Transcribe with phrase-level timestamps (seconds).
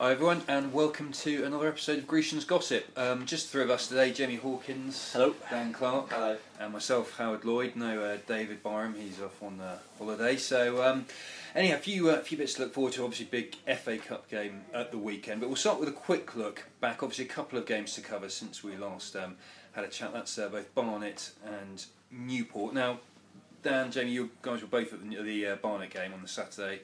[0.00, 2.84] Hi everyone, and welcome to another episode of Grecian's Gossip.
[2.98, 5.36] Um, just three of us today: Jamie Hawkins, Hello.
[5.48, 6.36] Dan Clark, Hello.
[6.58, 7.76] and myself, Howard Lloyd.
[7.76, 10.36] No, uh, David Byram, he's off on uh, holiday.
[10.36, 11.06] So, um,
[11.54, 13.04] anyhow, a few uh, few bits to look forward to.
[13.04, 16.64] Obviously, big FA Cup game at the weekend, but we'll start with a quick look
[16.80, 17.04] back.
[17.04, 19.36] Obviously, a couple of games to cover since we last um,
[19.72, 20.12] had a chat.
[20.12, 22.74] That's uh, both Barnet and Newport.
[22.74, 22.98] Now,
[23.62, 26.80] Dan, Jamie, you guys were both at the, the uh, Barnet game on the Saturday.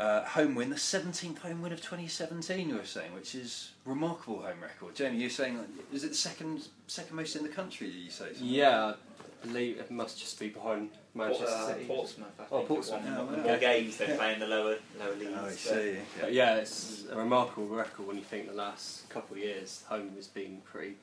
[0.00, 4.40] Uh, home win, the 17th home win of 2017, you were saying, which is remarkable
[4.40, 4.94] home record.
[4.94, 8.10] Jamie, you're saying, like, is it the second second most in the country, did you
[8.10, 8.28] say?
[8.28, 8.46] something?
[8.46, 8.94] Yeah,
[9.42, 11.84] I believe it must just be behind Manchester uh, City.
[11.84, 12.48] Portsmouth, I think.
[12.50, 13.02] Oh, Portsmouth.
[13.04, 13.42] One, Oh, one wow.
[13.42, 15.32] more games they play in the lower lower leagues.
[15.36, 15.96] Oh, I but- see.
[16.18, 20.12] But yeah, it's a remarkable record when you think the last couple of years home
[20.16, 20.94] has been pretty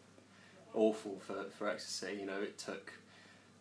[0.74, 2.14] awful for, for Exeter.
[2.16, 2.94] You know, it took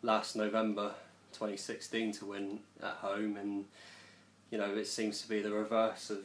[0.00, 0.94] last November
[1.34, 3.66] 2016 to win at home, and
[4.50, 6.18] you know it seems to be the reverse of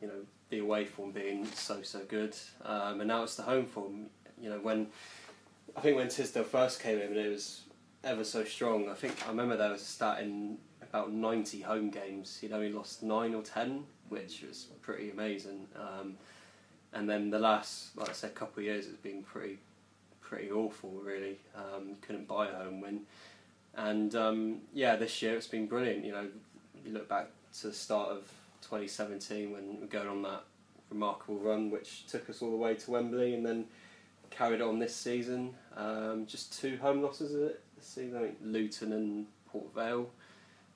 [0.00, 0.14] you know
[0.48, 4.06] the away form being so so good, um, and now it's the home form.
[4.40, 4.88] You know when
[5.76, 7.62] I think when Tisdale first came in, and it was
[8.04, 8.88] ever so strong.
[8.88, 12.38] I think I remember there was a stat in about 90 home games.
[12.40, 15.66] He'd only lost nine or ten, which was pretty amazing.
[15.76, 16.16] Um,
[16.92, 19.58] and then the last, like I said, couple of years, it's been pretty,
[20.20, 20.90] pretty awful.
[20.90, 23.02] Really, um, couldn't buy a home win.
[23.76, 26.04] And um, yeah, this year it's been brilliant.
[26.04, 26.26] You know,
[26.84, 27.28] you look back
[27.58, 28.22] to the start of
[28.62, 30.44] 2017 when we're going on that
[30.90, 33.66] remarkable run, which took us all the way to Wembley, and then
[34.30, 35.54] carried on this season.
[35.76, 40.08] Um, just two home losses it this season, I Luton and Port Vale,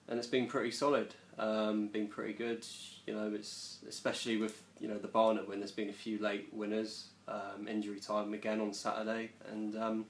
[0.09, 1.15] and it's been pretty solid.
[1.39, 2.65] Um, been pretty good.
[3.07, 5.59] You know, it's especially with you know the Barnet win.
[5.61, 7.09] There's been a few late winners.
[7.27, 10.05] Um, injury time again on Saturday, and um,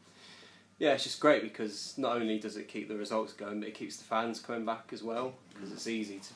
[0.78, 3.74] yeah, it's just great because not only does it keep the results going, but it
[3.74, 5.34] keeps the fans coming back as well.
[5.52, 6.34] Because it's easy to,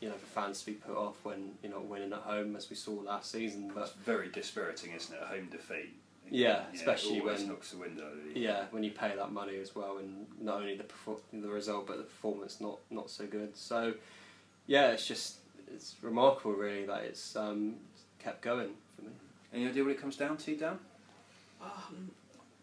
[0.00, 2.68] you know, for fans to be put off when you're not winning at home, as
[2.70, 3.68] we saw last season.
[3.74, 5.22] But That's very dispiriting, isn't it?
[5.22, 5.94] A home defeat.
[6.28, 8.36] Yeah, especially it when- knocks the wind out of.
[8.36, 11.86] Yeah, when you pay that money as well, and not only the perfor- the result,
[11.86, 13.56] but the performance not not so good.
[13.56, 13.94] So,
[14.66, 15.36] yeah, it's just
[15.72, 17.76] it's remarkable, really, that it's um,
[18.18, 19.10] kept going for me.
[19.52, 20.78] Any idea what it comes down to, Dan?
[21.62, 22.10] Um,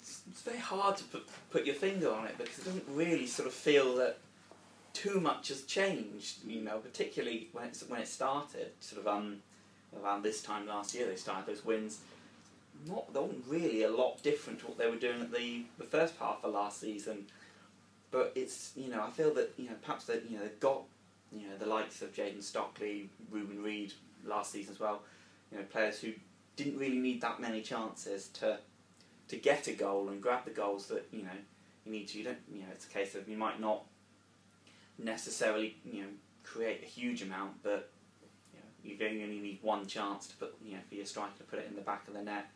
[0.02, 3.26] it's, it's very hard to put, put your finger on it because it doesn't really
[3.28, 4.18] sort of feel that
[4.94, 6.46] too much has changed.
[6.46, 9.38] You know, particularly when it's when it started, sort of um,
[10.02, 12.00] around this time last year, they started those wins.
[12.88, 15.84] Not they weren't really a lot different to what they were doing at the the
[15.84, 17.26] first half of last season.
[18.12, 20.84] But it's you know I feel that you know perhaps that you know they've got
[21.32, 23.94] you know the likes of Jayden Stockley, Reuben Reid
[24.26, 25.02] last season as well.
[25.52, 26.14] You know players who
[26.56, 28.60] didn't really need that many chances to
[29.30, 31.38] to get a goal and grab the goals that you know
[31.86, 32.20] you need to.
[32.20, 33.84] You don't you know it's a case of you might not
[34.98, 36.10] necessarily you know
[36.44, 37.90] create a huge amount, but
[38.84, 41.44] you know you only need one chance to put you know for your striker to
[41.44, 42.50] put it in the back of the net,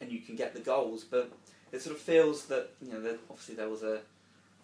[0.00, 1.04] and you can get the goals.
[1.04, 1.32] But
[1.70, 4.00] it sort of feels that you know that obviously there was a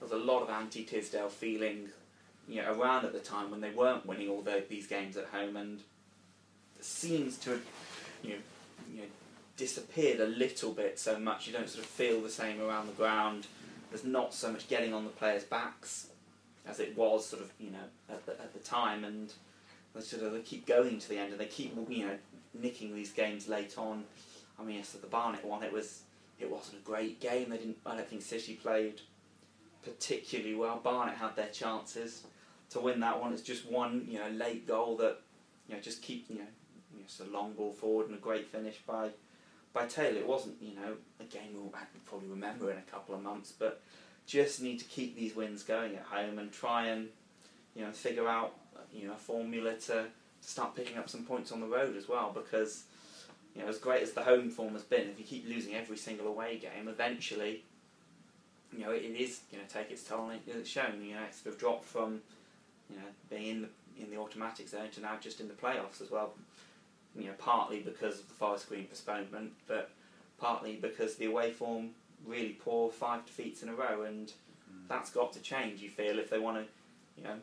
[0.01, 1.89] there was a lot of anti Tisdale feeling
[2.49, 5.27] you know around at the time when they weren't winning all the, these games at
[5.27, 5.81] home and
[6.79, 7.63] it seems to have
[8.23, 8.37] you know,
[8.93, 9.09] you know
[9.57, 11.47] disappeared a little bit so much.
[11.47, 13.49] You don't sort of feel the same around the ground.
[13.91, 16.09] There's not so much getting on the players backs
[16.69, 19.33] as it was sort of you know at the, at the time and
[19.95, 22.17] they sort of they keep going to the end and they keep you know
[22.55, 24.05] nicking these games late on.
[24.59, 26.03] I mean yes the Barnet one it was
[26.39, 27.51] it wasn't a great game.
[27.51, 29.01] They didn't I don't think City played
[29.83, 30.81] particularly well.
[30.83, 32.25] Barnet had their chances
[32.71, 33.33] to win that one.
[33.33, 35.21] It's just one you know late goal that
[35.69, 36.47] you know just keep you know
[37.01, 39.11] it's a long ball forward and a great finish by
[39.73, 40.19] by Taylor.
[40.19, 41.73] It wasn't, you know, a game we'll
[42.07, 43.81] probably remember in a couple of months, but
[44.29, 47.09] just need to keep these wins going at home and try and,
[47.75, 48.55] you know, figure out,
[48.93, 50.07] you know, a formula to, to
[50.43, 52.85] start picking up some points on the road as well because,
[53.57, 55.97] you know, as great as the home form has been, if you keep losing every
[55.97, 57.65] single away game, eventually,
[58.77, 61.23] you know, it, it is going to take its toll and it's shown, you know,
[61.27, 62.21] it's sort of dropped from,
[62.91, 63.69] you know, being in the,
[64.05, 66.35] in the automatic zone to now just in the playoffs as well.
[67.17, 69.91] You know, partly because of the Forest Green postponement, but
[70.39, 71.91] partly because the away form
[72.27, 74.33] really poor, five defeats in a row, and
[74.89, 75.81] that's got to change.
[75.81, 76.65] You feel if they want to,
[77.17, 77.37] you know,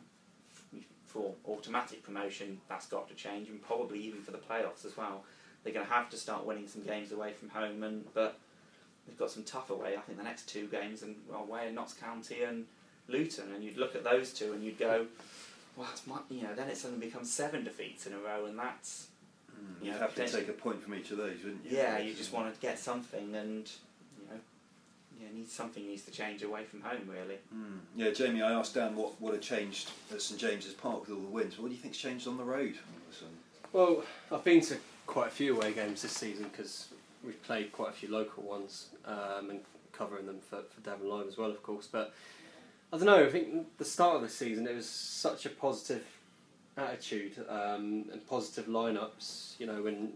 [1.06, 5.24] for automatic promotion, that's got to change, and probably even for the playoffs as well.
[5.64, 8.38] They're going to have to start winning some games away from home, and but
[9.08, 9.96] they've got some tough away.
[9.98, 12.66] I think the next two games and well, away in Notts County and
[13.08, 15.06] Luton, and you'd look at those two and you'd go,
[15.76, 18.58] well, it's my, you know, then it suddenly becomes seven defeats in a row, and
[18.60, 19.08] that's
[19.56, 21.78] Mm, You you'd know, have to take a point from each of those, wouldn't you?
[21.78, 23.95] yeah, you just want to get something, and you
[25.20, 27.38] yeah, need something needs to change away from home really.
[27.56, 27.80] Mm.
[27.96, 31.22] Yeah, Jamie, I asked Dan what, what had changed at St James's Park with all
[31.22, 31.58] the wins.
[31.58, 33.38] What do you think's changed on the road all of a sudden?
[33.74, 36.90] Well, I've been to quite a few away games this season because
[37.24, 39.60] we've played quite a few local ones um, and
[39.92, 41.88] covering them for, for Devon Live as well, of course.
[41.92, 42.14] But
[42.92, 46.04] I don't know, I think the start of the season it was such a positive
[46.78, 49.60] attitude um, and positive lineups.
[49.60, 50.14] You know, when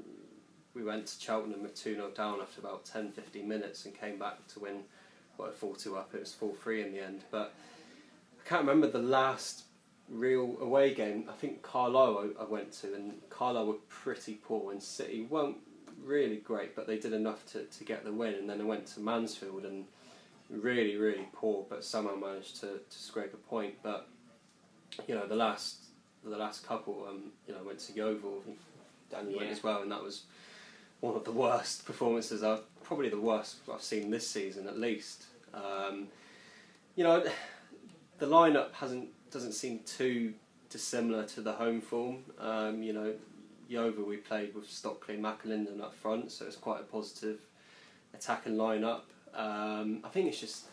[0.79, 4.17] we went to Cheltenham at 2 0 down after about 10 15 minutes and came
[4.17, 4.83] back to win,
[5.35, 7.23] what, 4 2 up, it was 4 3 in the end.
[7.29, 7.53] But
[8.43, 9.65] I can't remember the last
[10.09, 11.25] real away game.
[11.29, 15.57] I think Carlisle I, went to, and Carlisle were pretty poor, and City weren't
[16.01, 18.35] really great, but they did enough to, to get the win.
[18.35, 19.85] And then I went to Mansfield and
[20.49, 23.75] really, really poor, but somehow managed to, to scrape a point.
[23.83, 24.07] But
[25.07, 25.83] you know, the last
[26.23, 28.43] the last couple, um, you know, I went to Yeovil.
[29.09, 30.23] Danny went as well, and that was
[31.01, 35.25] one of the worst performances I've probably the worst I've seen this season at least.
[35.53, 36.07] Um,
[36.95, 37.23] you know,
[38.17, 40.33] the lineup hasn't doesn't seem too
[40.69, 42.17] dissimilar to the home form.
[42.39, 43.13] Um, you know,
[43.67, 47.39] Yeovil we played with Stockley McAlinden up front, so it's quite a positive
[48.13, 49.01] attacking lineup.
[49.35, 50.65] Um, I think it's just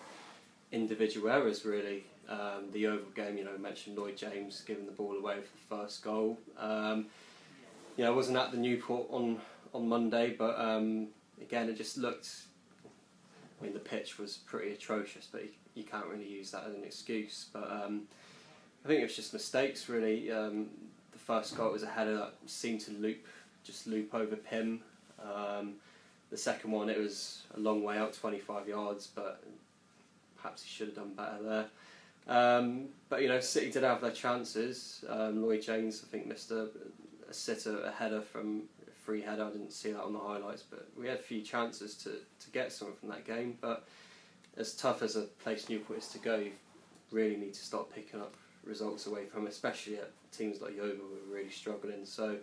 [0.72, 2.04] individual errors really.
[2.28, 5.82] Um, the Yeovil game, you know, mentioned Lloyd James giving the ball away for the
[5.82, 6.38] first goal.
[6.58, 7.06] Um,
[7.96, 9.40] you know, I wasn't at the Newport on
[9.76, 11.08] on Monday, but um,
[11.40, 12.28] again, it just looked.
[13.60, 16.74] I mean, the pitch was pretty atrocious, but you, you can't really use that as
[16.74, 17.46] an excuse.
[17.52, 18.02] But um,
[18.84, 20.30] I think it was just mistakes, really.
[20.30, 20.66] Um,
[21.12, 23.26] the first goal was a header that seemed to loop,
[23.64, 24.82] just loop over Pym.
[25.22, 25.74] Um,
[26.30, 29.42] the second one, it was a long way out, 25 yards, but
[30.36, 31.66] perhaps he should have done better there.
[32.28, 35.04] Um, but you know, City did have their chances.
[35.08, 36.68] Um, Lloyd James, I think, missed a,
[37.28, 38.62] a sitter, a header from
[39.06, 39.44] free header.
[39.44, 42.50] I didn't see that on the highlights, but we had a few chances to, to
[42.52, 43.56] get something from that game.
[43.60, 43.86] But
[44.56, 46.52] as tough as a place Newport is to go, you
[47.12, 51.32] really need to start picking up results away from, especially at teams like Yeovil who
[51.32, 52.04] are really struggling.
[52.04, 52.36] So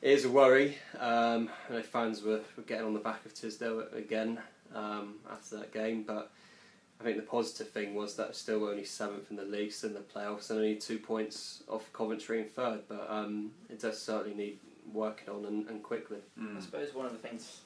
[0.00, 0.78] it is a worry.
[0.98, 4.40] Um, I know fans were, were getting on the back of Tisdale again
[4.74, 6.32] um, after that game, but
[6.98, 9.94] I think the positive thing was that still only seventh in the league, still in
[9.96, 12.80] the playoffs, and only two points off Coventry in third.
[12.88, 14.58] But um, it does certainly need
[14.92, 16.18] working on and, and quickly.
[16.40, 16.56] Mm.
[16.56, 17.60] I suppose one of the things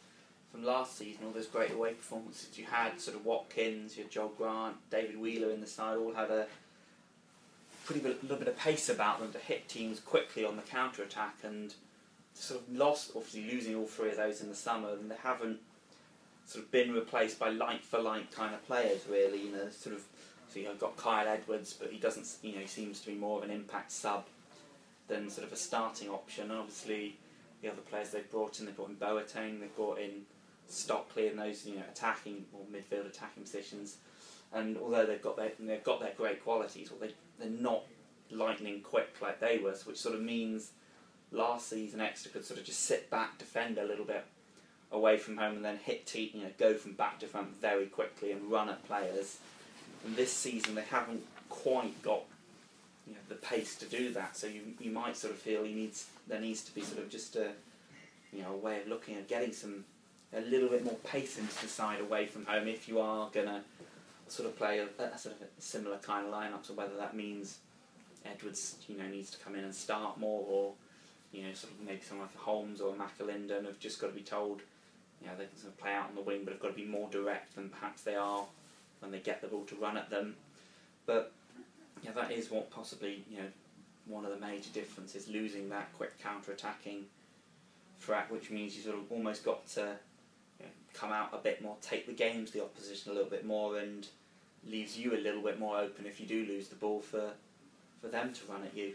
[0.51, 4.33] from last season, all those great away performances you had, sort of Watkins, your Joel
[4.37, 6.47] Grant, David Wheeler in the side, all had a
[7.85, 11.03] pretty bit, little bit of pace about them to hit teams quickly on the counter
[11.03, 11.75] attack, and
[12.35, 15.59] sort of lost, obviously losing all three of those in the summer, and they haven't
[16.47, 19.43] sort of been replaced by like for like kind of players, really.
[19.43, 20.03] You know, sort of.
[20.53, 22.27] So you've got Kyle Edwards, but he doesn't.
[22.43, 24.25] You know, he seems to be more of an impact sub
[25.11, 26.51] than sort of a starting option.
[26.51, 27.17] And obviously,
[27.61, 30.23] the other players they've brought in, they brought in Boateng, they brought in
[30.69, 33.97] Stockley and those you know attacking or midfield attacking positions.
[34.53, 37.83] And although they've got their they've got their great qualities, well, they they're not
[38.31, 40.71] lightning quick like they were, which sort of means
[41.33, 44.25] last season Exeter could sort of just sit back, defend a little bit
[44.93, 47.87] away from home, and then hit te- you know go from back to front very
[47.87, 49.39] quickly and run at players.
[50.05, 52.23] And this season they haven't quite got
[53.11, 54.37] you know, the pace to do that.
[54.37, 57.11] So you you might sort of feel he needs there needs to be sort of
[57.11, 57.51] just a
[58.33, 59.85] you know a way of looking at getting some
[60.33, 63.63] a little bit more pace into the side away from home if you are gonna
[64.29, 66.65] sort of play a, a sort of a similar kind of lineup.
[66.65, 67.59] So whether that means
[68.25, 70.73] Edwards you know needs to come in and start more, or
[71.33, 74.23] you know sort of maybe someone like Holmes or McAlinden have just got to be
[74.23, 74.61] told
[75.21, 76.75] you know they can sort of play out on the wing, but have got to
[76.75, 78.45] be more direct than perhaps they are
[79.01, 80.37] when they get the ball to run at them.
[81.07, 81.33] But
[82.03, 83.49] yeah, that is what possibly you know
[84.07, 87.05] one of the major differences losing that quick counter attacking
[88.01, 89.81] threat, which means you sort of almost got to
[90.59, 93.31] you know, come out a bit more, take the game to the opposition a little
[93.31, 94.07] bit more, and
[94.67, 97.31] leaves you a little bit more open if you do lose the ball for
[98.01, 98.95] for them to run at you.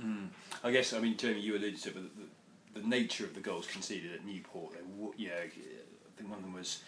[0.00, 0.28] Mm.
[0.64, 2.04] I guess, I mean, Jamie, you alluded to it, but
[2.74, 5.48] the, the nature of the goals conceded at Newport, they, w- yeah, I
[6.16, 6.82] think one of them was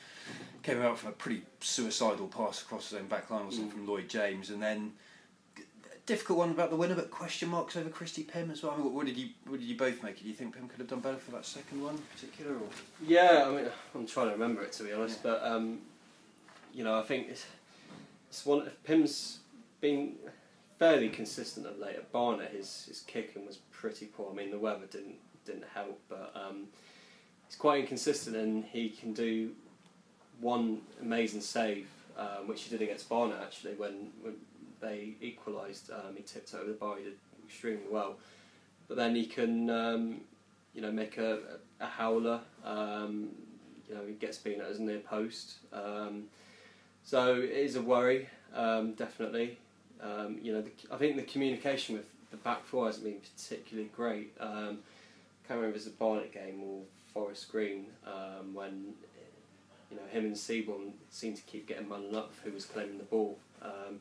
[0.62, 3.72] came out from a pretty suicidal pass across his own back line, wasn't it, Mm.
[3.72, 4.92] from Lloyd James, and then
[6.06, 8.72] difficult one about the winner, but question marks over Christy Pym as well.
[8.72, 10.18] I mean, what, what did you what did you both make?
[10.18, 10.22] it?
[10.22, 12.54] Do you think Pym could have done better for that second one, in particular?
[12.54, 12.68] Or?
[13.06, 15.78] Yeah, I mean, I'm trying to remember it to be honest, but um,
[16.74, 17.46] you know, I think it's,
[18.28, 18.70] it's one.
[18.84, 19.38] Pym's
[19.80, 20.14] been
[20.78, 21.96] fairly consistent of late.
[21.96, 24.30] At Barnet, his his kicking was pretty poor.
[24.32, 26.68] I mean, the weather didn't didn't help, but um,
[27.46, 29.52] he's quite inconsistent, and he can do
[30.40, 31.86] one amazing save,
[32.18, 34.34] um, which he did against Barnet actually when, when
[34.82, 35.90] they equalised.
[35.90, 37.14] Um, he tipped over the bar, he did
[37.46, 38.16] extremely well.
[38.88, 40.20] But then he can, um,
[40.74, 41.38] you know, make a,
[41.80, 42.40] a howler.
[42.64, 43.30] Um,
[43.88, 45.54] you know, he gets beaten at his near post.
[45.72, 46.24] Um,
[47.04, 49.58] so it is a worry, um, definitely.
[50.02, 53.88] Um, you know, the, I think the communication with the back four hasn't been particularly
[53.94, 54.32] great.
[54.40, 54.80] Um,
[55.46, 57.86] can't remember if it was a Barnet game or Forest Green
[58.52, 58.94] when
[59.90, 63.04] you know him and Seaborne seemed to keep getting muddled up who was claiming the
[63.04, 63.38] ball.
[63.60, 64.00] Um,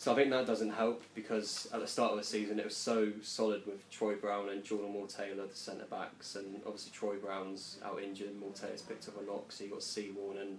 [0.00, 2.74] so I think that doesn't help because at the start of the season it was
[2.74, 7.16] so solid with Troy Brown and Jordan Moore Taylor, the centre backs, and obviously Troy
[7.16, 10.58] Brown's out injured, Moore Taylor's picked up a knock, so you've got Seaborne and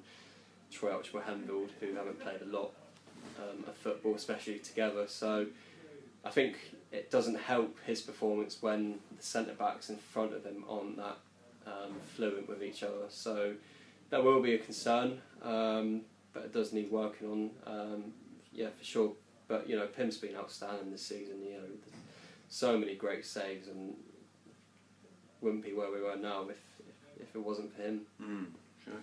[0.69, 2.71] Troy Archibald who haven't played a lot
[3.39, 5.07] um, of football, especially together.
[5.07, 5.47] So
[6.23, 6.57] I think
[6.91, 11.17] it doesn't help his performance when the centre backs in front of him aren't that
[11.65, 13.05] um, fluent with each other.
[13.09, 13.55] So
[14.11, 17.49] that will be a concern, um, but it does need working on.
[17.65, 18.03] Um,
[18.53, 19.11] yeah, for sure.
[19.51, 21.43] But you know, Pym's been outstanding this season.
[21.43, 21.63] You know,
[22.47, 23.95] so many great saves, and
[25.41, 26.55] wouldn't be where we were now if
[26.87, 28.01] if, if it wasn't for him.
[28.23, 28.45] Mm.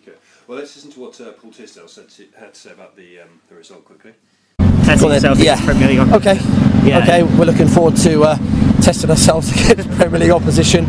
[0.01, 0.17] Okay.
[0.47, 3.21] Well, let's listen to what uh, Paul Tisdale said to, had to say about the
[3.21, 4.15] um, the result quickly.
[4.59, 5.33] Testing Go on then.
[5.33, 5.63] yourself Yeah.
[5.67, 6.13] Premier League.
[6.15, 6.41] Okay.
[6.83, 7.01] Yeah.
[7.03, 7.23] Okay.
[7.25, 8.37] We're looking forward to uh,
[8.81, 10.87] testing ourselves against Premier League opposition.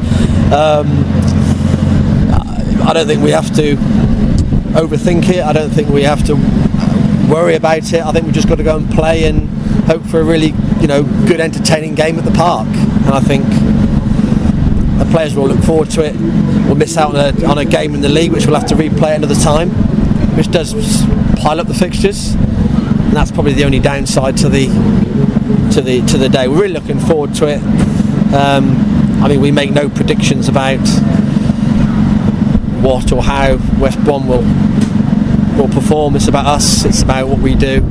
[0.54, 0.88] Um,
[2.88, 3.76] I don't think we have to
[4.80, 5.44] overthink it.
[5.44, 6.36] I don't think we have to
[7.30, 8.02] worry about it.
[8.02, 9.48] I think we've just got to go and play and
[9.86, 12.68] hope for a really, you know, good, entertaining game at the park.
[12.68, 13.46] And I think
[15.00, 16.16] the players will look forward to it.
[16.66, 18.76] We'll miss out on a, on a game in the league, which we'll have to
[18.76, 19.70] replay another time,
[20.36, 20.74] which does
[21.42, 22.34] pile up the fixtures.
[22.34, 24.68] And that's probably the only downside to the
[25.74, 26.48] to the to the day.
[26.48, 27.62] We're really looking forward to it.
[28.34, 28.76] Um,
[29.24, 30.86] I mean, we make no predictions about
[32.82, 34.44] what or how West Brom will
[35.60, 36.16] will perform.
[36.16, 36.86] It's about us.
[36.86, 37.84] It's about what we do.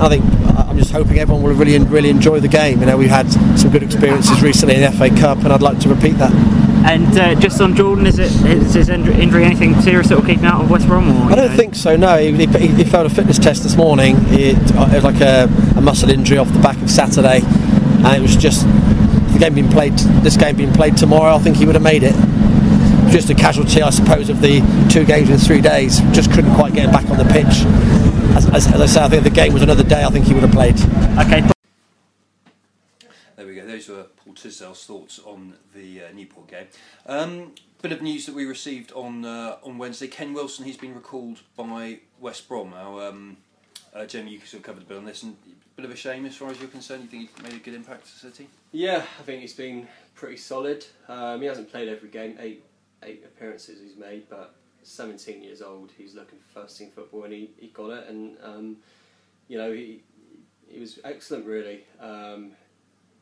[0.00, 0.24] I think
[0.56, 2.80] I'm just hoping everyone will really really enjoy the game.
[2.80, 5.78] You know, we've had some good experiences recently in the FA Cup, and I'd like
[5.80, 6.32] to repeat that.
[6.84, 10.26] And uh, just on Jordan, is it is his injury injury anything serious that will
[10.26, 11.08] keep him out of West Brom?
[11.08, 11.56] Or, I don't know?
[11.56, 11.96] think so.
[11.96, 14.16] No, he, he, he failed a fitness test this morning.
[14.28, 18.22] It, it was like a, a muscle injury off the back of Saturday, and it
[18.22, 18.64] was just
[19.32, 19.94] the game being played.
[20.22, 22.14] This game being played tomorrow, I think he would have made it.
[23.10, 24.60] Just a casualty, I suppose, of the
[24.90, 26.00] two games in three days.
[26.12, 27.64] Just couldn't quite get him back on the pitch.
[28.36, 30.26] As, as, as I say, I think if the game was another day, I think
[30.26, 30.74] he would have played.
[31.18, 31.42] Okay.
[33.36, 33.66] There we go.
[33.66, 36.66] Those were Paul Tisdale's thoughts on the uh, Newport game.
[37.06, 40.06] Um, bit of news that we received on uh, on Wednesday.
[40.06, 42.70] Kane Wilson, he's been recalled by West Brom.
[42.70, 43.38] Now, um,
[43.94, 45.96] uh, Jamie, you sort of covered a bit on this, and a bit of a
[45.96, 47.04] shame as far as you're concerned.
[47.04, 48.48] You think he made a good impact to the City?
[48.70, 50.84] Yeah, I think he's been pretty solid.
[51.08, 52.64] Um, he hasn't played every game, eight
[53.02, 57.32] eight appearances he's made, but 17 years old, he's looking for first team football, and
[57.32, 58.08] he, he got it.
[58.08, 58.76] And um,
[59.48, 60.02] you know, he
[60.68, 61.84] he was excellent, really.
[62.00, 62.52] Um,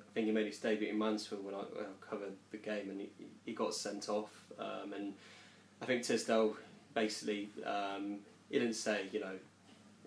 [0.01, 2.91] I think he made his debut in Mansfield when I, when I covered the game,
[2.91, 3.11] and he,
[3.45, 4.31] he got sent off.
[4.59, 5.15] Um, and
[5.83, 6.57] I think Tisdale
[6.95, 9.35] basically um, he didn't say you know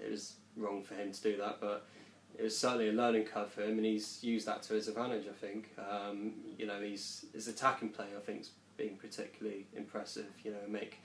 [0.01, 1.85] it was wrong for him to do that, but
[2.38, 5.25] it was certainly a learning curve for him, and he's used that to his advantage.
[5.29, 8.07] I think um, you know he's his attacking play.
[8.15, 8.49] I think's
[8.79, 10.31] been particularly impressive.
[10.43, 11.00] You know, make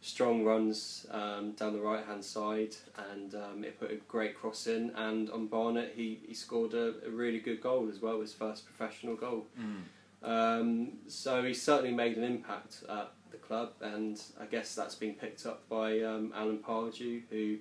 [0.00, 2.74] strong runs um, down the right hand side,
[3.12, 4.90] and um, it put a great cross in.
[4.96, 8.64] And on Barnet, he, he scored a, a really good goal as well, his first
[8.64, 9.46] professional goal.
[10.22, 15.14] Um, so he certainly made an impact at the club, and I guess that's been
[15.14, 17.58] picked up by um, Alan Pardew, who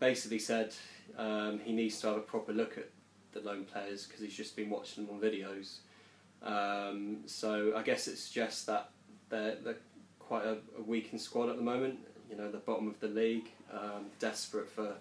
[0.00, 0.74] basically said
[1.18, 2.88] um, he needs to have a proper look at
[3.32, 5.78] the loan players because he's just been watching them on videos.
[6.42, 8.90] Um, so I guess it suggests that
[9.28, 9.76] they're, they're
[10.18, 11.98] quite a, a weakened squad at the moment.
[12.30, 14.94] You know, the bottom of the league, um, desperate for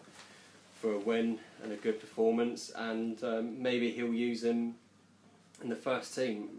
[0.81, 4.73] for a win and a good performance, and um, maybe he'll use him
[5.61, 6.49] in the first team.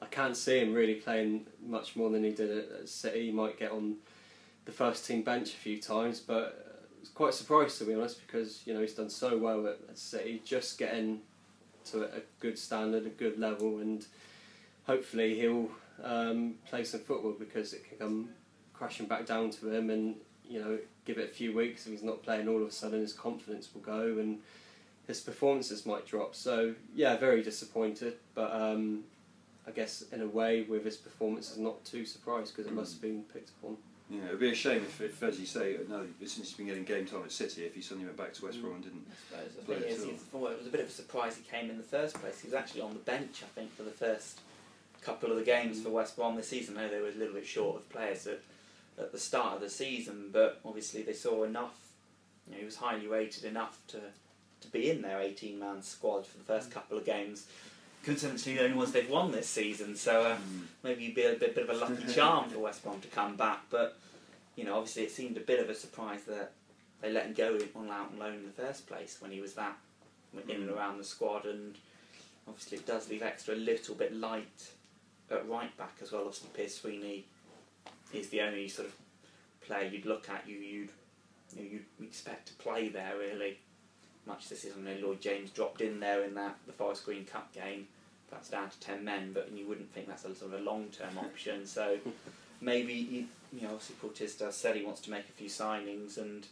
[0.00, 3.26] I can't see him really playing much more than he did at, City.
[3.26, 3.96] He might get on
[4.66, 6.68] the first team bench a few times, but
[7.00, 10.40] was quite surprised to be honest because you know he's done so well at City.
[10.44, 11.20] Just getting
[11.92, 14.06] to a, good standard, a good level, and
[14.86, 15.70] hopefully he'll
[16.02, 18.28] um, play some football because it can come
[18.72, 20.14] crashing back down to him and
[20.48, 23.00] you know give it a few weeks if he's not playing all of a sudden
[23.00, 24.38] his confidence will go and
[25.06, 26.34] his performances might drop.
[26.34, 29.04] So yeah very disappointed but um,
[29.66, 33.02] I guess in a way with his performances not too surprised because it must have
[33.02, 33.76] been picked up on
[34.10, 36.66] You know, it'd be a shame if, if as you say, no, since he's been
[36.66, 39.06] getting game time at City, if he suddenly went back to West Brom and didn't.
[39.10, 39.54] I suppose.
[39.54, 40.40] The Play thing at is, all.
[40.40, 42.40] well, it was a bit of a surprise he came in the first place.
[42.40, 44.40] He was actually on the bench, I think, for the first
[45.02, 46.78] couple of the games for West Brom this season.
[46.78, 48.40] I know they were a little bit short of players at,
[48.98, 51.76] at the start of the season, but obviously they saw enough.
[52.46, 54.00] You know, he was highly rated enough to,
[54.62, 56.74] to be in their 18-man squad for the first mm.
[56.74, 57.46] couple of games.
[58.02, 60.36] Considerably the only ones they've won this season, so uh,
[60.82, 63.36] maybe you'd be a bit, bit of a lucky charm for West Brom to come
[63.36, 63.60] back.
[63.70, 63.98] But
[64.56, 66.52] you know, obviously it seemed a bit of a surprise that
[67.00, 69.54] they let him go on out on loan in the first place when he was
[69.54, 69.76] that
[70.48, 71.76] in and around the squad, and
[72.46, 74.70] obviously it does leave extra a little bit light
[75.30, 76.22] at right back as well.
[76.22, 77.24] Obviously, Pierce Sweeney
[78.12, 78.94] is the only sort of
[79.66, 80.90] player you'd look at you you'd
[81.56, 83.58] you know, you'd expect to play there really.
[84.28, 87.24] Much this is, I know Lloyd James dropped in there in that the Forest Green
[87.24, 87.88] Cup game.
[88.30, 90.88] That's down to ten men, but you wouldn't think that's a sort of a long
[90.96, 91.66] term option.
[91.66, 91.98] So
[92.60, 96.18] maybe you, you know, obviously Paul Tisdale said he wants to make a few signings,
[96.18, 96.46] and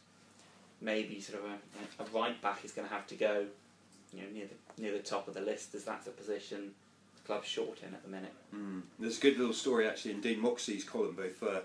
[0.81, 3.45] maybe sort of a, a right back is going to have to go,
[4.13, 6.73] you know, near the near the top of the list, as that's a position
[7.17, 8.33] the club's short in at the minute.
[8.55, 8.83] Mm.
[8.99, 11.61] There's a good little story actually in Dean Moxey's column, both uh,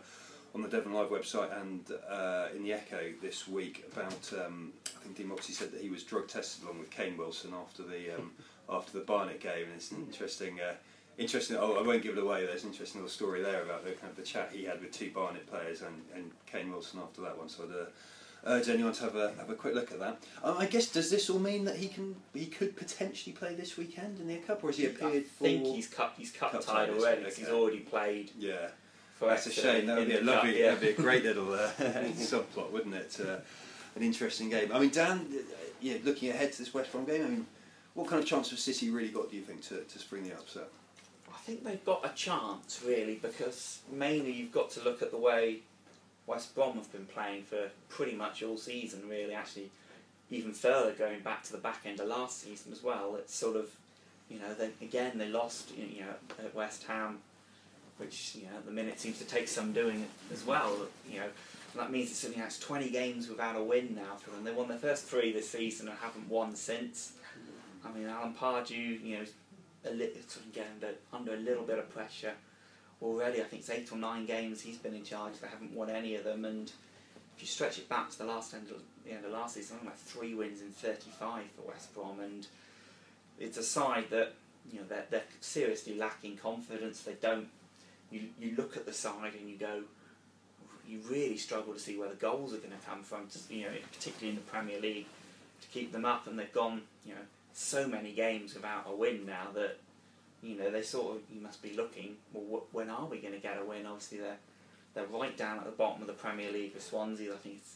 [0.53, 4.33] on the Devon Live website and uh, in the Echo this week about.
[4.45, 7.53] Um, I think Dean Moxey said that he was drug tested along with Kane Wilson
[7.53, 8.31] after the um,
[8.69, 10.59] after the Barnet game, and it's an interesting.
[10.59, 10.73] Uh,
[11.17, 11.57] Interesting.
[11.59, 12.45] Oh, I won't give it away.
[12.45, 14.91] There's an interesting little story there about the kind of the chat he had with
[14.91, 17.49] two Barnet players and, and Kane Wilson after that one.
[17.49, 17.75] So I'd
[18.49, 20.23] uh, urge anyone to have a have a quick look at that.
[20.41, 23.77] Um, I guess does this all mean that he can he could potentially play this
[23.77, 26.65] weekend in the Cup, or has he appeared I think he's cup he's cup, Cup
[26.65, 27.23] tied already.
[27.23, 28.69] isn't He's already played Yeah.
[29.21, 29.85] For That's a shame.
[29.85, 30.73] That would be a lovely, yeah.
[30.73, 31.69] that'd be a great little uh,
[32.17, 33.19] subplot, wouldn't it?
[33.19, 33.37] Uh,
[33.95, 34.71] an interesting game.
[34.73, 37.45] I mean, Dan, uh, yeah, looking ahead to this West Brom game, I mean,
[37.93, 39.29] what kind of chance have City really got?
[39.29, 40.69] Do you think to, to spring the upset?
[41.31, 45.17] I think they've got a chance really because mainly you've got to look at the
[45.17, 45.59] way
[46.25, 49.03] West Brom have been playing for pretty much all season.
[49.07, 49.69] Really, actually,
[50.31, 53.15] even further going back to the back end of last season as well.
[53.17, 53.69] It's sort of,
[54.29, 57.19] you know, they, again they lost you know at West Ham,
[58.01, 60.75] which you know at the minute seems to take some doing as well.
[61.09, 61.27] You know.
[61.73, 64.43] That means it's, know, it's 20 games without a win now for them.
[64.43, 67.13] They won their first three this season and haven't won since.
[67.85, 69.23] I mean, Alan Pardew, you know,
[69.85, 70.71] a little, sort of getting
[71.13, 72.33] under, a little bit of pressure
[73.01, 73.41] already.
[73.41, 75.39] I think it's eight or nine games he's been in charge.
[75.41, 76.71] They haven't won any of them, and
[77.35, 79.77] if you stretch it back to the last end of the end of last season,
[79.77, 82.45] something like three wins in thirty-five for West Brom, and
[83.39, 84.33] it's a side that
[84.71, 87.01] you know they're, they're seriously lacking confidence.
[87.01, 87.47] They don't.
[88.11, 89.83] You you look at the side and you go.
[90.87, 93.27] You really struggle to see where the goals are going to come from.
[93.27, 95.05] To, you know, particularly in the Premier League,
[95.61, 96.81] to keep them up, and they've gone.
[97.05, 97.21] You know,
[97.53, 99.77] so many games without a win now that
[100.41, 103.33] you know they sort of you must be looking well wh- when are we going
[103.33, 104.37] to get a win obviously they're
[104.93, 107.75] they're right down at the bottom of the Premier League with Swansea I think it's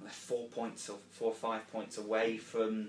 [0.00, 2.88] they're four points or four or five points away from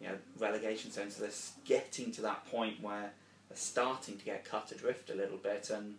[0.00, 1.30] you know relegation zone so they're
[1.64, 3.12] getting to that point where
[3.52, 5.94] they're starting to get cut adrift a little bit and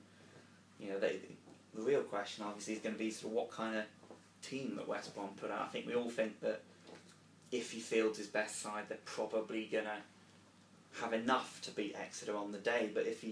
[0.79, 1.19] you know they
[1.75, 3.83] the real question obviously is going to be sort of what kind of
[4.41, 6.61] team that West Brom put out I think we all think that
[7.53, 10.01] if he fields his best side, they're probably gonna
[10.99, 12.89] have enough to beat Exeter on the day.
[12.93, 13.29] But if he,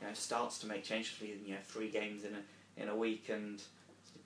[0.00, 3.28] you know, starts to make changes, you know, three games in a in a week,
[3.28, 3.62] and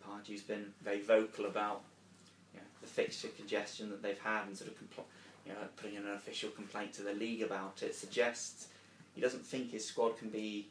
[0.03, 1.83] Pardew's been very vocal about
[2.55, 5.05] you know, the fixture congestion that they've had, and sort of compl-
[5.47, 8.69] you know, putting in an official complaint to the league about it, suggests
[9.15, 10.69] he doesn't think his squad can be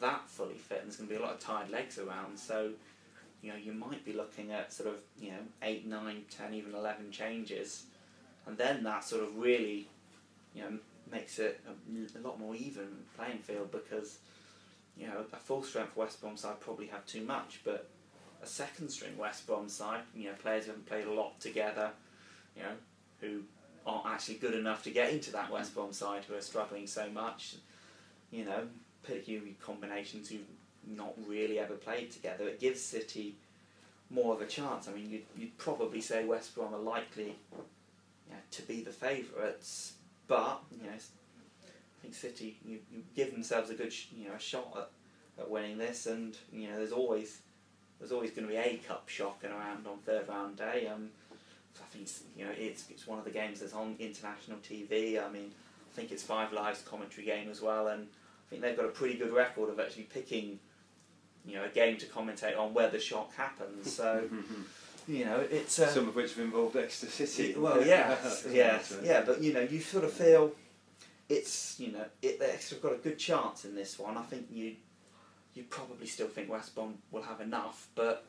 [0.00, 2.38] that fully fit, and there's going to be a lot of tired legs around.
[2.38, 2.72] So
[3.42, 6.74] you know, you might be looking at sort of, you know, 8, 9, 10, even
[6.74, 7.84] 11 changes.
[8.46, 9.88] And then that sort of really,
[10.54, 10.78] you know,
[11.10, 14.18] makes it a, a lot more even playing field because,
[14.96, 17.88] you know, a full strength West Brom side probably have too much, but
[18.42, 21.90] a second string West Brom side, you know, players who haven't played a lot together,
[22.56, 22.74] you know,
[23.20, 23.42] who
[23.86, 27.08] aren't actually good enough to get into that West Brom side who are struggling so
[27.10, 27.56] much,
[28.30, 28.66] you know,
[29.02, 30.40] particularly combinations who've
[30.86, 32.48] not really ever played together.
[32.48, 33.36] It gives City
[34.10, 34.88] more of a chance.
[34.88, 37.36] I mean, you'd, you'd probably say West Brom are likely
[38.52, 39.94] to be the favourites,
[40.28, 44.34] but you know, I think City you, you give themselves a good sh- you know
[44.34, 47.40] a shot at, at winning this, and you know there's always
[47.98, 50.88] there's always going to be a cup shocking around on third round day.
[50.92, 51.10] Um,
[51.80, 55.22] I think it's, you know it's it's one of the games that's on international TV.
[55.24, 55.50] I mean,
[55.92, 58.90] I think it's Five Live's commentary game as well, and I think they've got a
[58.90, 60.58] pretty good record of actually picking
[61.44, 63.92] you know a game to commentate on where the shock happens.
[63.92, 64.24] So
[65.08, 67.58] you know it's uh, Some of which have involved Exeter City.
[67.58, 70.52] well, yes, yes, yeah, but you know, you sort of feel
[71.28, 74.16] it's you know, it, the Exeter have got a good chance in this one.
[74.16, 74.74] I think you,
[75.54, 78.24] you probably still think West Brom will have enough, but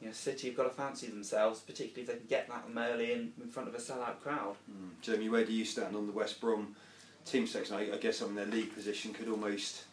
[0.00, 3.12] you know, City have got to fancy themselves, particularly if they can get that early
[3.12, 4.54] in, in front of a sellout crowd.
[4.70, 4.90] Mm.
[5.02, 6.76] Jamie, where do you stand on the West Brom
[7.24, 7.76] team section?
[7.76, 9.84] I, I guess on their league position could almost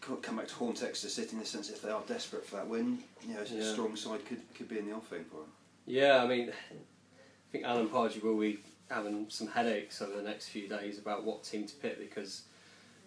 [0.00, 2.68] come back to haunt Exeter City in the sense if they are desperate for that
[2.68, 5.52] win, you know, a strong side could, could be in the offing for them.
[5.86, 8.58] Yeah, I mean, I think Alan Pardew will be
[8.90, 12.42] having some headaches over the next few days about what team to pick because,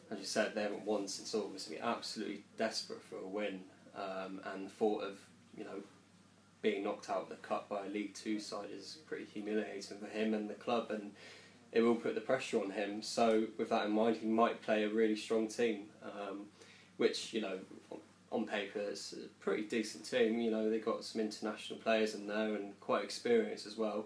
[0.09, 1.69] as you said, they haven't won since August.
[1.69, 3.61] They're absolutely desperate for a win,
[3.95, 5.19] um, and the thought of
[5.57, 5.81] you know
[6.61, 10.07] being knocked out of the cup by a League Two side is pretty humiliating for
[10.07, 11.11] him and the club, and
[11.71, 13.01] it will put the pressure on him.
[13.01, 16.45] So, with that in mind, he might play a really strong team, um,
[16.97, 17.59] which you know
[18.31, 20.39] on- paper it's a pretty decent team.
[20.39, 24.05] You know they've got some international players in there and quite experienced as well.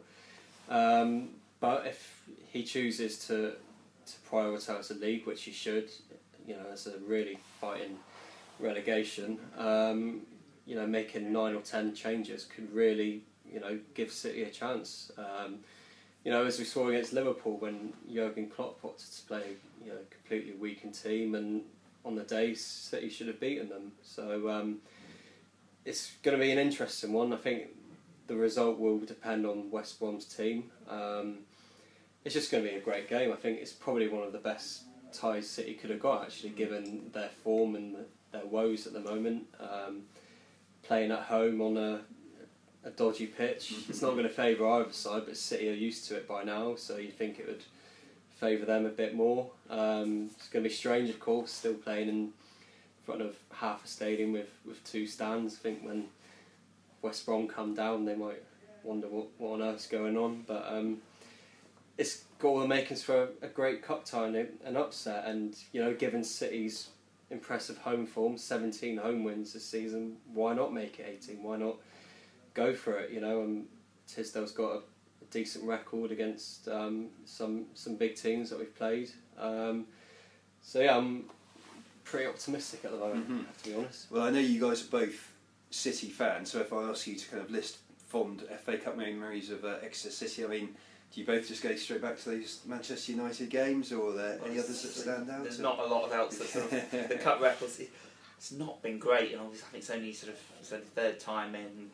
[0.69, 3.53] Um, but if he chooses to
[4.05, 5.89] to prioritise the league, which he should,
[6.47, 7.97] you know, as a really fighting
[8.59, 10.21] relegation, um,
[10.65, 15.12] you know, making nine or ten changes could really, you know, give City a chance.
[15.17, 15.60] Um,
[16.23, 19.43] you know, as we saw against Liverpool when Jurgen Klopp wanted to play,
[19.84, 21.62] you know, completely weakened team, and
[22.04, 23.91] on the day City should have beaten them.
[24.04, 24.78] So um,
[25.86, 27.32] it's going to be an interesting one.
[27.32, 27.67] I think
[28.28, 30.71] the result will depend on West Brom's team.
[30.89, 31.39] Um,
[32.23, 33.32] it's just going to be a great game.
[33.32, 34.82] I think it's probably one of the best
[35.13, 37.97] ties City could have got, actually, given their form and
[38.32, 39.45] their woes at the moment.
[39.60, 40.01] Um,
[40.87, 42.01] playing at home on a,
[42.83, 46.15] a dodgy pitch, it's not going to favour either side, but City are used to
[46.15, 47.63] it by now, so you think it would
[48.39, 49.49] favour them a bit more.
[49.69, 52.33] Um, it's going to be strange, of course, still playing in
[53.05, 55.55] front of half a stadium with, with two stands.
[55.55, 56.05] I think when
[57.01, 58.41] West Brom come down, they might
[58.83, 60.43] wonder what, what on earth's going on.
[60.47, 60.97] But um,
[61.97, 65.25] it's got all the makings for a, a great cup tie and an upset.
[65.25, 66.89] And you know, given City's
[67.31, 71.41] impressive home form, 17 home wins this season, why not make it 18?
[71.43, 71.75] Why not
[72.53, 73.11] go for it?
[73.11, 73.65] You know, and
[74.07, 79.09] Tisdale's got a, a decent record against um, some some big teams that we've played.
[79.39, 79.85] Um,
[80.61, 81.25] so yeah, I'm
[82.03, 83.29] pretty optimistic at the moment.
[83.29, 83.45] Mhm.
[83.45, 84.11] Have to be honest.
[84.11, 85.31] Well, I know you guys are both
[85.71, 89.49] City fans, so if I ask you to kind of list fond FA Cup memories
[89.49, 90.75] of uh, Exeter City, I mean,
[91.13, 94.39] do you both just go straight back to those Manchester United games, or are there
[94.45, 95.43] any others that stand out?
[95.43, 97.79] There's not a lot of else that sort of the cup records.
[97.79, 97.91] it-
[98.37, 100.91] It's not been great, and obviously I think it's only sort of it's only the
[100.91, 101.89] third time in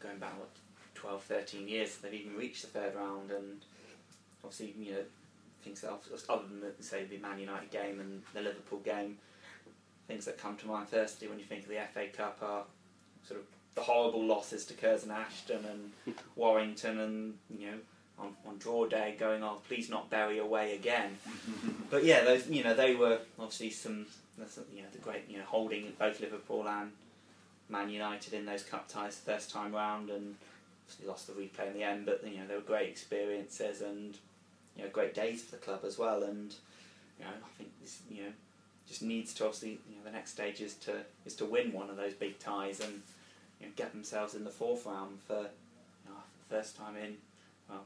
[0.00, 0.50] going back what
[0.94, 3.62] 12, 13 years they've even reached the third round, and
[4.44, 4.98] obviously you know
[5.62, 5.90] things that
[6.28, 9.16] other than say the Man United game and the Liverpool game,
[10.06, 12.64] things that come to mind firstly when you think of the FA Cup are
[13.26, 17.78] sort of the horrible losses to Curzon Ashton and Warrington, and you know
[18.18, 21.18] on, on draw day going off, please not bury away again.
[21.90, 24.06] But yeah, those you know they were obviously some
[24.38, 26.92] you know the great you know holding both Liverpool and
[27.68, 30.36] Man United in those cup ties the first time round, and
[30.84, 32.06] obviously lost the replay in the end.
[32.06, 34.16] But you know they were great experiences and
[34.76, 36.22] you know great days for the club as well.
[36.22, 36.54] And
[37.18, 38.32] you know I think this you know
[38.88, 41.90] just needs to obviously you know the next stage is to is to win one
[41.90, 43.02] of those big ties and
[43.60, 46.16] you know get themselves in the fourth round for you know
[46.48, 47.16] the first time in
[47.68, 47.84] well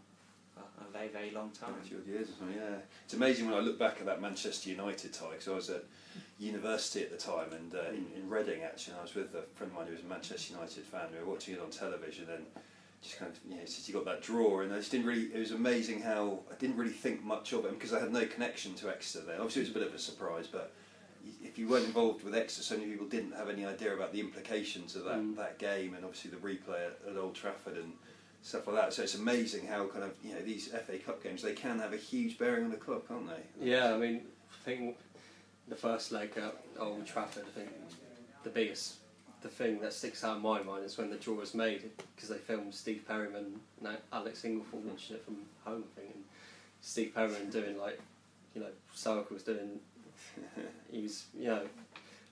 [0.81, 1.73] a, very very long time.
[1.81, 2.77] 90 odd years or something, yeah.
[3.05, 5.85] It's amazing when I look back at that Manchester United tie, because I was at
[6.39, 9.43] university at the time and uh, in, in Reading actually, and I was with a
[9.55, 11.07] friend of mine who was a Manchester United fan.
[11.13, 12.45] We were watching it on television and
[13.03, 15.27] just kind of, you know, since you got that draw, and I just didn't really,
[15.35, 18.27] it was amazing how I didn't really think much of it because I had no
[18.27, 19.37] connection to Exeter then.
[19.37, 20.73] Obviously, it was a bit of a surprise, but
[21.43, 24.21] if you weren't involved with Exeter, so many people didn't have any idea about the
[24.21, 25.37] implications of that, Mm.
[25.37, 27.93] that game and obviously the replay at, at Old Trafford and
[28.43, 28.93] stuff like that.
[28.93, 31.93] So it's amazing how kind of you know these FA Cup games they can have
[31.93, 33.71] a huge bearing on the club, can't they?
[33.71, 34.23] Yeah, I mean,
[34.53, 34.97] I think
[35.69, 37.71] the first leg at Old Trafford, I think
[38.43, 38.97] the biggest,
[39.43, 42.29] the thing that sticks out in my mind is when the draw was made because
[42.29, 46.25] they filmed Steve Perryman and Alex Inglethorpe watching it from home, I think, and
[46.81, 48.01] Steve Perryman doing like,
[48.55, 49.81] you know, Sark was doing,
[50.91, 51.63] he was, you know,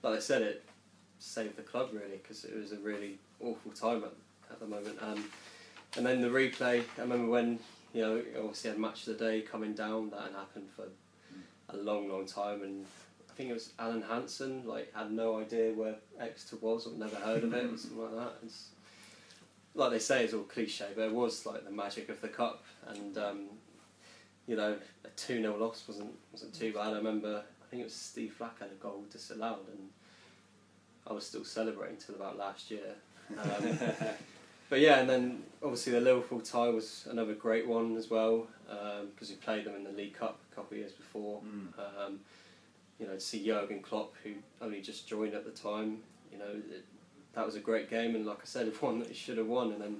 [0.03, 0.63] like they said, it
[1.19, 4.13] saved the club really because it was a really awful time at,
[4.51, 4.97] at the moment.
[5.01, 5.23] Um,
[5.95, 7.59] and then the replay, I remember when,
[7.93, 10.85] you know, obviously had match of the day coming down, that had happened for
[11.69, 12.85] a long, long time, and
[13.29, 14.65] I think it was Alan Hansen.
[14.65, 18.15] Like had no idea where Exeter was, or never heard of it, or something like
[18.15, 18.33] that.
[18.43, 18.69] It's,
[19.73, 22.63] like they say, it's all cliche, but it was like the magic of the cup,
[22.87, 23.45] and um,
[24.47, 26.93] you know, a two 0 loss wasn't wasn't too bad.
[26.93, 29.89] I remember, I think it was Steve Flack had a goal disallowed, and
[31.05, 32.95] I was still celebrating till about last year.
[33.37, 33.77] Um,
[34.69, 38.47] but yeah, and then obviously the Liverpool tie was another great one as well
[39.13, 41.41] because we played them in the League Cup a couple of years before.
[41.41, 42.05] Mm.
[42.05, 42.19] Um,
[42.99, 45.99] you know, to see Jurgen Klopp, who only just joined at the time,
[46.31, 46.83] you know, it,
[47.33, 49.71] that was a great game, and like I said, one that he should have won,
[49.71, 49.97] and then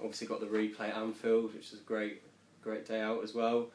[0.00, 2.22] obviously got the replay at Anfield, which was a great,
[2.62, 3.68] great day out as well.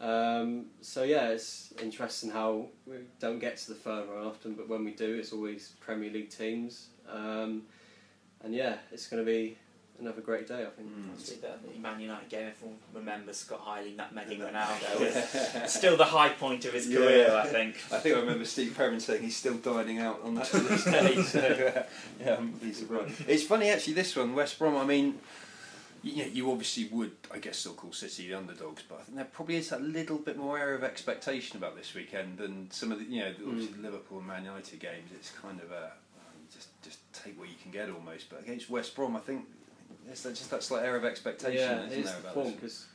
[0.00, 4.68] Um, so yeah, it's interesting how we don't get to the third round often, but
[4.68, 6.88] when we do, it's always Premier League teams.
[8.44, 9.56] And yeah, it's going to be
[9.98, 10.88] another great day, I think.
[11.10, 15.00] Obviously, the Man United game, everyone remembers Scott Hiley nutmegging Ronaldo.
[15.64, 16.98] It's still the high point of his Yeah.
[16.98, 17.76] career, I think.
[17.90, 20.84] I think I remember Steve Perrin saying he's still dining out on that to this
[20.84, 21.22] day.
[21.22, 21.82] So uh,
[22.20, 23.22] yeah, I wouldn't surprised.
[23.28, 23.94] It's funny actually.
[23.94, 24.76] This one, West Brom.
[24.76, 25.18] I mean,
[26.02, 29.24] you, you obviously would, I guess, still call City the underdogs, but I think there
[29.26, 32.98] probably is a little bit more air of expectation about this weekend than some of
[32.98, 35.10] the, you know, obviously the Liverpool and Man United games.
[35.14, 36.03] It's kind of a just just
[37.24, 38.28] take what you can get almost.
[38.30, 39.46] But against West Brom, I think
[40.10, 42.14] it's that- just that slight air of expectation, yeah, isn't it is there?
[42.14, 42.86] the about form because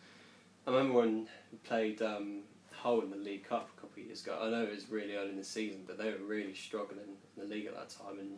[0.68, 4.22] I remember when we played um, Hull in the League Cup a couple of years
[4.24, 4.38] ago.
[4.42, 7.00] I know it was really early in the season, but they were really struggling
[7.38, 8.38] in the league at that time, and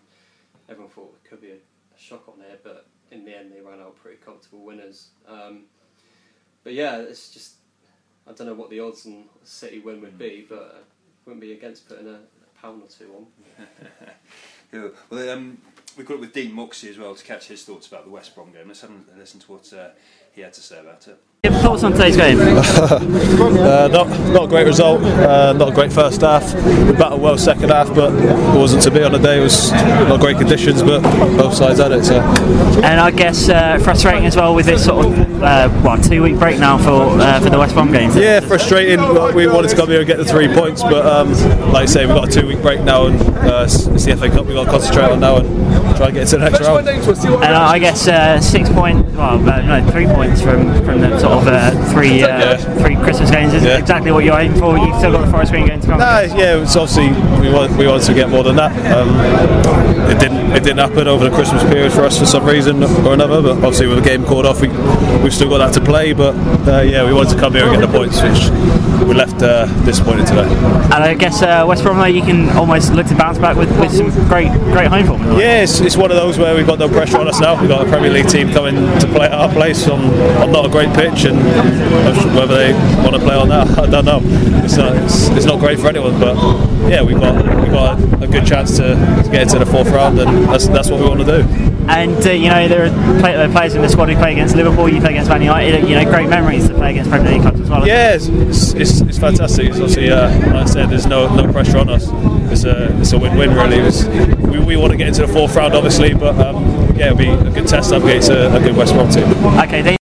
[0.70, 2.58] everyone thought it could be a, a shock on there.
[2.64, 5.10] But in the end, they ran out pretty comfortable winners.
[5.28, 5.66] Um,
[6.64, 7.56] but yeah, it's just
[8.28, 10.82] I don't know what the odds on City win would be, but uh,
[11.26, 13.68] wouldn't be against putting a, a pound or two on.
[14.72, 14.92] Cool.
[15.10, 15.58] Well, um,
[15.98, 18.36] we got it with Dean Moxey as well to catch his thoughts about the West
[18.36, 18.68] Brom game.
[18.68, 19.90] Let's have a listen to what uh,
[20.34, 21.51] he had to say about it.
[21.62, 22.40] Your thoughts on today's game?
[23.62, 26.54] Uh, not not a great result, uh, not a great first half.
[26.54, 29.40] We battled well second half, but it wasn't to be on the day.
[29.40, 31.02] It was not great conditions, but
[31.38, 32.04] both sides had it.
[32.06, 36.22] So And I guess uh, frustrating as well with this sort of uh, what two
[36.24, 38.16] week break now for uh, for the West Brom games.
[38.16, 39.00] yeah, frustrating.
[39.00, 41.32] But We wanted to come here and get the three points, but um,
[41.72, 44.16] like I say, we've got a two week break now, and uh, it's it's the
[44.18, 46.62] FA Cup we've got to concentrate on now and try and get to the next
[46.62, 46.88] round.
[46.88, 51.34] And I guess uh, six point, well, uh, no, three points from from the sort
[51.34, 52.58] of uh, three uh, Yeah.
[52.82, 53.78] three Christmas games is Yeah.
[53.78, 54.78] exactly what you're aiming for.
[54.78, 56.00] You've still got the Forest Green game to come.
[56.00, 57.10] Yeah, it's obviously
[57.42, 58.72] we want we wanted to get more than that.
[58.96, 59.10] Um,
[60.10, 63.14] it didn't it didn't happen over the Christmas period for us for some reason or
[63.14, 63.42] another.
[63.42, 64.68] But obviously with the game called off, we
[65.24, 66.14] we've still got that to play.
[66.14, 66.36] But
[66.68, 68.50] uh, yeah, we wanted to come here and get the points, which
[69.08, 70.48] we left uh, disappointed today.
[70.94, 73.92] And I guess uh, West Brom, you can almost look to bounce back with, with
[73.92, 75.22] some great great home form.
[75.40, 77.60] Yeah, it's, it's one of those where we've got no pressure on us now.
[77.60, 80.02] We've got a Premier League team coming to play at our place on,
[80.42, 81.38] on not a great pitch, and
[82.36, 82.74] whether they
[83.04, 84.20] want to play on that, I don't know.
[84.64, 86.36] It's not it's, it's not great for anyone, but
[86.90, 89.90] yeah, we've got we've got a, a good chance to, to get into the fourth
[89.90, 91.72] round, and that's that's what we want to do.
[91.88, 94.56] And uh, you know there are play, uh, players in the squad who play against
[94.56, 95.88] Liverpool, you play against Man United.
[95.88, 97.88] You know, great memories to play against Premier League clubs as well.
[97.88, 98.28] Yeah, it's,
[98.74, 99.68] it's, it's, fantastic.
[99.68, 102.08] It's obviously, uh, like I said, there's no no pressure on us.
[102.52, 103.78] It's a it's a win-win really.
[103.80, 106.64] It's, we, we want to get into the fourth round, obviously, but um,
[106.96, 109.24] yeah, it'll be a good test up against a, a good West Brom team.
[109.60, 109.84] Okay, Dean.
[109.84, 110.01] Well, that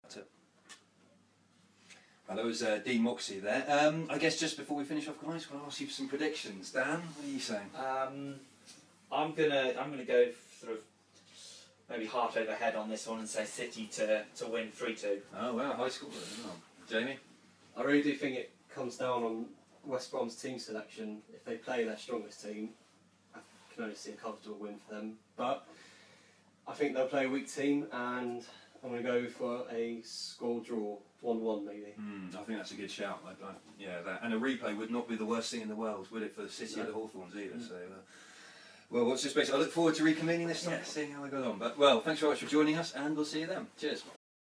[2.53, 3.65] was uh, Dean Moxey there.
[3.67, 6.71] Um, I guess just before we finish off, guys, I'll ask you for some predictions.
[6.71, 7.71] Dan, what are you saying?
[7.75, 8.35] Um,
[9.11, 10.27] I'm gonna I'm gonna go
[10.61, 10.79] sort of
[11.89, 15.23] maybe heart over head on this one and say City to, to win three two.
[15.35, 16.11] Oh wow, high score.
[16.11, 16.57] as well.
[16.91, 17.17] Jamie.
[17.75, 19.47] I really do think it comes down on
[19.87, 21.23] West Brom's team selection.
[21.33, 22.69] If they play their strongest team,
[23.35, 23.39] I
[23.75, 25.15] can only see a comfortable win for them.
[25.39, 25.67] But
[26.69, 28.45] I think they'll play a weak team, and
[28.85, 31.95] I'm going to go for a score draw, one-one maybe.
[31.99, 33.23] Mm, I think that's a good shout.
[33.27, 35.77] I, I, yeah, that, and a replay would not be the worst thing in the
[35.77, 37.61] world, would it, for the City or the Hawthorns either?
[37.61, 38.01] So, uh,
[38.91, 39.51] well, what's your space?
[39.51, 41.59] I look forward to reconvening this Yeah, seeing how we got on.
[41.59, 43.67] But well, thanks very much for joining us, and we'll see you then.
[43.79, 44.05] Cheers.